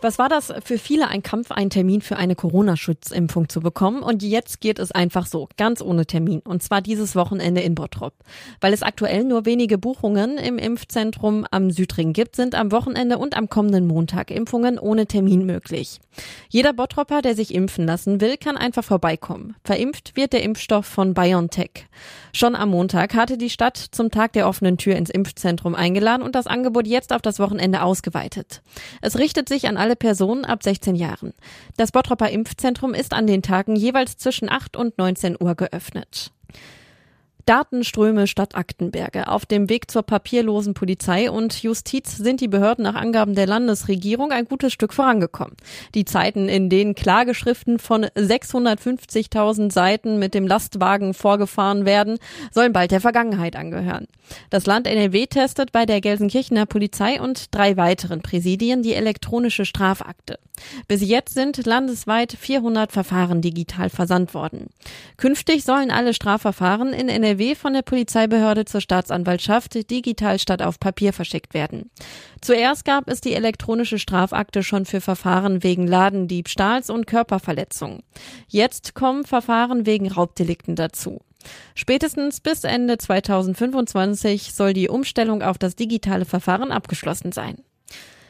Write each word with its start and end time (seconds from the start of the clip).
Was 0.00 0.16
war 0.16 0.28
das 0.28 0.52
für 0.64 0.78
viele 0.78 1.08
ein 1.08 1.24
Kampf, 1.24 1.50
einen 1.50 1.70
Termin 1.70 2.02
für 2.02 2.16
eine 2.16 2.36
Corona-Schutzimpfung 2.36 3.48
zu 3.48 3.60
bekommen? 3.60 4.04
Und 4.04 4.22
jetzt 4.22 4.60
geht 4.60 4.78
es 4.78 4.92
einfach 4.92 5.26
so, 5.26 5.48
ganz 5.56 5.82
ohne 5.82 6.06
Termin. 6.06 6.38
Und 6.38 6.62
zwar 6.62 6.80
dieses 6.80 7.16
Wochenende 7.16 7.62
in 7.62 7.74
Bottrop. 7.74 8.14
Weil 8.60 8.72
es 8.72 8.84
aktuell 8.84 9.24
nur 9.24 9.44
wenige 9.44 9.76
Buchungen 9.76 10.38
im 10.38 10.56
Impfzentrum 10.56 11.44
am 11.50 11.72
Südring 11.72 12.12
gibt, 12.12 12.36
sind 12.36 12.54
am 12.54 12.70
Wochenende 12.70 13.18
und 13.18 13.36
am 13.36 13.48
kommenden 13.48 13.88
Montag 13.88 14.30
Impfungen 14.30 14.78
ohne 14.78 15.06
Termin 15.06 15.44
möglich. 15.44 15.98
Jeder 16.48 16.72
Bottropper, 16.72 17.20
der 17.20 17.34
sich 17.34 17.52
impfen 17.52 17.84
lassen 17.84 18.20
will, 18.20 18.36
kann 18.36 18.56
einfach 18.56 18.84
vorbeikommen. 18.84 19.56
Verimpft 19.64 20.16
wird 20.16 20.32
der 20.32 20.44
Impfstoff 20.44 20.86
von 20.86 21.12
BioNTech. 21.14 21.86
Schon 22.32 22.54
am 22.54 22.70
Montag 22.70 23.14
hatte 23.14 23.36
die 23.36 23.50
Stadt 23.50 23.76
zum 23.76 24.10
Tag 24.10 24.32
der 24.32 24.48
offenen 24.48 24.78
Tür 24.78 24.96
ins 24.96 25.10
Impfzentrum 25.10 25.74
eingeladen 25.74 26.22
und 26.22 26.34
das 26.34 26.46
Angebot 26.46 26.86
jetzt 26.86 27.12
auf 27.12 27.22
das 27.22 27.40
Wochenende 27.40 27.82
ausgeweitet. 27.82 28.62
Es 29.00 29.18
richtet 29.18 29.48
sich 29.48 29.66
an 29.66 29.76
alle 29.76 29.87
alle 29.88 29.96
Personen 29.96 30.44
ab 30.44 30.62
16 30.62 30.96
Jahren. 30.96 31.32
Das 31.78 31.92
Bottropper 31.92 32.28
Impfzentrum 32.28 32.92
ist 32.92 33.14
an 33.14 33.26
den 33.26 33.40
Tagen 33.40 33.74
jeweils 33.74 34.18
zwischen 34.18 34.50
8 34.50 34.76
und 34.76 34.98
19 34.98 35.38
Uhr 35.40 35.54
geöffnet. 35.54 36.30
Datenströme 37.48 38.26
statt 38.26 38.56
Aktenberge. 38.56 39.26
Auf 39.26 39.46
dem 39.46 39.70
Weg 39.70 39.90
zur 39.90 40.02
papierlosen 40.02 40.74
Polizei 40.74 41.30
und 41.30 41.62
Justiz 41.62 42.18
sind 42.18 42.42
die 42.42 42.48
Behörden 42.48 42.82
nach 42.82 42.94
Angaben 42.94 43.34
der 43.34 43.46
Landesregierung 43.46 44.32
ein 44.32 44.44
gutes 44.44 44.74
Stück 44.74 44.92
vorangekommen. 44.92 45.56
Die 45.94 46.04
Zeiten, 46.04 46.50
in 46.50 46.68
denen 46.68 46.94
Klageschriften 46.94 47.78
von 47.78 48.04
650.000 48.04 49.72
Seiten 49.72 50.18
mit 50.18 50.34
dem 50.34 50.46
Lastwagen 50.46 51.14
vorgefahren 51.14 51.86
werden, 51.86 52.18
sollen 52.52 52.74
bald 52.74 52.90
der 52.90 53.00
Vergangenheit 53.00 53.56
angehören. 53.56 54.08
Das 54.50 54.66
Land 54.66 54.86
NRW 54.86 55.26
testet 55.26 55.72
bei 55.72 55.86
der 55.86 56.02
Gelsenkirchener 56.02 56.66
Polizei 56.66 57.18
und 57.18 57.54
drei 57.54 57.78
weiteren 57.78 58.20
Präsidien 58.20 58.82
die 58.82 58.92
elektronische 58.92 59.64
Strafakte. 59.64 60.38
Bis 60.86 61.00
jetzt 61.00 61.32
sind 61.32 61.64
landesweit 61.64 62.32
400 62.32 62.92
Verfahren 62.92 63.40
digital 63.40 63.88
versandt 63.88 64.34
worden. 64.34 64.66
Künftig 65.16 65.64
sollen 65.64 65.90
alle 65.90 66.12
Strafverfahren 66.12 66.92
in 66.92 67.08
NRW 67.08 67.37
NRW 67.38 67.54
von 67.54 67.72
der 67.72 67.82
Polizeibehörde 67.82 68.64
zur 68.64 68.80
Staatsanwaltschaft 68.80 69.90
digital 69.90 70.40
statt 70.40 70.60
auf 70.60 70.80
Papier 70.80 71.12
verschickt 71.12 71.54
werden. 71.54 71.90
Zuerst 72.40 72.84
gab 72.84 73.08
es 73.08 73.20
die 73.20 73.34
elektronische 73.34 74.00
Strafakte 74.00 74.64
schon 74.64 74.84
für 74.84 75.00
Verfahren 75.00 75.62
wegen 75.62 75.86
Ladendiebstahls 75.86 76.90
und 76.90 77.06
Körperverletzung. 77.06 78.02
Jetzt 78.48 78.94
kommen 78.94 79.24
Verfahren 79.24 79.86
wegen 79.86 80.10
Raubdelikten 80.10 80.74
dazu. 80.74 81.20
Spätestens 81.76 82.40
bis 82.40 82.64
Ende 82.64 82.98
2025 82.98 84.52
soll 84.52 84.72
die 84.72 84.88
Umstellung 84.88 85.42
auf 85.42 85.58
das 85.58 85.76
digitale 85.76 86.24
Verfahren 86.24 86.72
abgeschlossen 86.72 87.30
sein. 87.30 87.58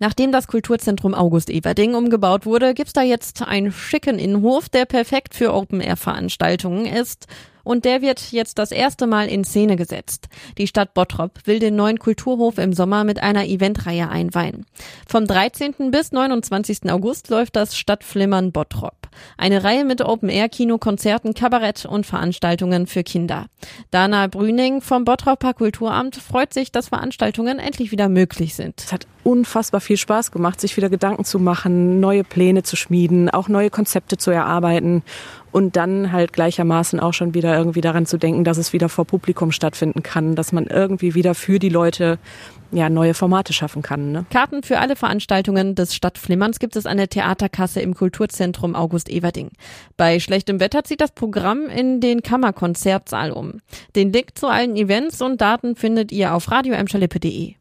Nachdem 0.00 0.32
das 0.32 0.48
Kulturzentrum 0.48 1.14
August 1.14 1.50
Everding 1.50 1.94
umgebaut 1.94 2.46
wurde, 2.46 2.74
gibt's 2.74 2.94
da 2.94 3.02
jetzt 3.02 3.42
einen 3.42 3.70
schicken 3.70 4.18
Innenhof, 4.18 4.68
der 4.68 4.86
perfekt 4.86 5.34
für 5.34 5.52
Open-Air-Veranstaltungen 5.52 6.86
ist 6.86 7.26
und 7.64 7.84
der 7.84 8.02
wird 8.02 8.30
jetzt 8.30 8.58
das 8.58 8.70
erste 8.70 9.06
Mal 9.06 9.28
in 9.28 9.44
Szene 9.44 9.76
gesetzt. 9.76 10.28
Die 10.58 10.66
Stadt 10.66 10.94
Bottrop 10.94 11.40
will 11.46 11.58
den 11.58 11.74
neuen 11.76 11.98
Kulturhof 11.98 12.58
im 12.58 12.72
Sommer 12.72 13.04
mit 13.04 13.22
einer 13.22 13.46
Eventreihe 13.46 14.08
einweihen. 14.08 14.66
Vom 15.08 15.26
13. 15.26 15.90
bis 15.90 16.12
29. 16.12 16.90
August 16.90 17.28
läuft 17.30 17.56
das 17.56 17.76
Stadtflimmern 17.76 18.52
Bottrop. 18.52 19.08
Eine 19.36 19.64
Reihe 19.64 19.84
mit 19.84 20.02
Open-Air-Kino, 20.02 20.78
Konzerten, 20.78 21.34
Kabarett 21.34 21.86
und 21.86 22.04
Veranstaltungen 22.04 22.86
für 22.86 23.02
Kinder. 23.02 23.46
Dana 23.90 24.26
Brüning 24.26 24.80
vom 24.80 25.04
Bottroper 25.04 25.54
Kulturamt 25.54 26.16
freut 26.16 26.52
sich, 26.52 26.72
dass 26.72 26.88
Veranstaltungen 26.88 27.58
endlich 27.58 27.92
wieder 27.92 28.08
möglich 28.08 28.54
sind. 28.54 28.80
Es 28.80 28.92
hat 28.92 29.06
unfassbar 29.22 29.80
viel 29.80 29.96
Spaß 29.96 30.32
gemacht, 30.32 30.60
sich 30.60 30.76
wieder 30.76 30.90
Gedanken 30.90 31.24
zu 31.24 31.38
machen, 31.38 32.00
neue 32.00 32.24
Pläne 32.24 32.62
zu 32.62 32.76
schmieden, 32.76 33.30
auch 33.30 33.48
neue 33.48 33.70
Konzepte 33.70 34.18
zu 34.18 34.30
erarbeiten 34.30 35.02
und 35.54 35.76
dann 35.76 36.10
halt 36.10 36.32
gleichermaßen 36.32 36.98
auch 36.98 37.14
schon 37.14 37.32
wieder 37.32 37.56
irgendwie 37.56 37.80
daran 37.80 38.06
zu 38.06 38.18
denken, 38.18 38.42
dass 38.42 38.58
es 38.58 38.72
wieder 38.72 38.88
vor 38.88 39.04
Publikum 39.04 39.52
stattfinden 39.52 40.02
kann, 40.02 40.34
dass 40.34 40.50
man 40.50 40.66
irgendwie 40.66 41.14
wieder 41.14 41.36
für 41.36 41.60
die 41.60 41.68
Leute 41.68 42.18
ja, 42.72 42.90
neue 42.90 43.14
Formate 43.14 43.52
schaffen 43.52 43.80
kann. 43.80 44.10
Ne? 44.10 44.26
Karten 44.30 44.64
für 44.64 44.80
alle 44.80 44.96
Veranstaltungen 44.96 45.76
des 45.76 45.94
Stadtflimmerns 45.94 46.58
gibt 46.58 46.74
es 46.74 46.86
an 46.86 46.96
der 46.96 47.08
Theaterkasse 47.08 47.80
im 47.80 47.94
Kulturzentrum 47.94 48.74
August 48.74 49.08
Everding. 49.08 49.50
Bei 49.96 50.18
schlechtem 50.18 50.58
Wetter 50.58 50.82
zieht 50.82 51.00
das 51.00 51.12
Programm 51.12 51.68
in 51.68 52.00
den 52.00 52.22
Kammerkonzertsaal 52.22 53.30
um. 53.30 53.60
Den 53.94 54.12
Link 54.12 54.36
zu 54.36 54.48
allen 54.48 54.74
Events 54.74 55.22
und 55.22 55.40
Daten 55.40 55.76
findet 55.76 56.10
ihr 56.10 56.34
auf 56.34 56.50
radioemschalippe.de. 56.50 57.54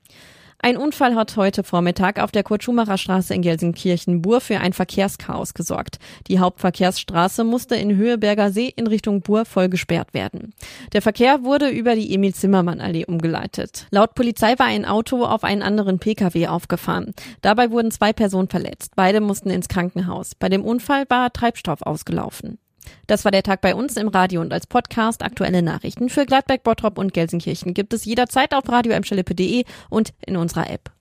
Ein 0.65 0.77
Unfall 0.77 1.15
hat 1.15 1.35
heute 1.35 1.61
Vormittag 1.61 2.23
auf 2.23 2.31
der 2.31 2.43
Kurt-Schumacher 2.43 2.97
Straße 2.97 3.33
in 3.33 3.41
Gelsenkirchen-Bur 3.41 4.39
für 4.39 4.61
ein 4.61 4.71
Verkehrschaos 4.71 5.53
gesorgt. 5.53 5.99
Die 6.27 6.39
Hauptverkehrsstraße 6.39 7.43
musste 7.43 7.75
in 7.75 7.97
Höheberger 7.97 8.49
See 8.49 8.71
in 8.73 8.87
Richtung 8.87 9.19
Bur 9.19 9.43
voll 9.43 9.67
gesperrt 9.67 10.13
werden. 10.13 10.53
Der 10.93 11.01
Verkehr 11.01 11.43
wurde 11.43 11.67
über 11.67 11.95
die 11.95 12.13
Emil-Zimmermann-Allee 12.15 13.03
umgeleitet. 13.03 13.87
Laut 13.91 14.15
Polizei 14.15 14.57
war 14.57 14.67
ein 14.67 14.85
Auto 14.85 15.25
auf 15.25 15.43
einen 15.43 15.63
anderen 15.63 15.99
Pkw 15.99 16.47
aufgefahren. 16.47 17.13
Dabei 17.41 17.69
wurden 17.69 17.91
zwei 17.91 18.13
Personen 18.13 18.47
verletzt. 18.47 18.93
Beide 18.95 19.19
mussten 19.19 19.49
ins 19.49 19.67
Krankenhaus. 19.67 20.33
Bei 20.33 20.47
dem 20.47 20.63
Unfall 20.63 21.03
war 21.09 21.33
Treibstoff 21.33 21.81
ausgelaufen. 21.81 22.57
Das 23.07 23.25
war 23.25 23.31
der 23.31 23.43
Tag 23.43 23.61
bei 23.61 23.75
uns 23.75 23.97
im 23.97 24.07
Radio 24.07 24.41
und 24.41 24.53
als 24.53 24.67
Podcast. 24.67 25.23
Aktuelle 25.23 25.61
Nachrichten 25.61 26.09
für 26.09 26.25
Gladbeck, 26.25 26.63
Bottrop 26.63 26.97
und 26.97 27.13
Gelsenkirchen 27.13 27.73
gibt 27.73 27.93
es 27.93 28.05
jederzeit 28.05 28.53
auf 28.53 28.67
radio 28.69 28.93
und 29.89 30.13
in 30.25 30.37
unserer 30.37 30.69
App. 30.69 30.93